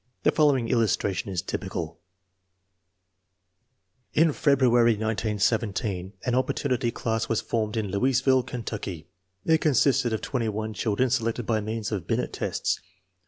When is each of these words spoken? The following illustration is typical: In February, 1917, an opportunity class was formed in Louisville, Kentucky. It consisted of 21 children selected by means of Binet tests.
The 0.23 0.31
following 0.31 0.67
illustration 0.67 1.29
is 1.29 1.43
typical: 1.43 1.99
In 4.15 4.33
February, 4.33 4.93
1917, 4.93 6.13
an 6.25 6.33
opportunity 6.33 6.89
class 6.89 7.29
was 7.29 7.39
formed 7.39 7.77
in 7.77 7.89
Louisville, 7.91 8.41
Kentucky. 8.41 9.05
It 9.45 9.59
consisted 9.61 10.11
of 10.11 10.21
21 10.21 10.73
children 10.73 11.11
selected 11.11 11.45
by 11.45 11.61
means 11.61 11.91
of 11.91 12.07
Binet 12.07 12.33
tests. 12.33 12.79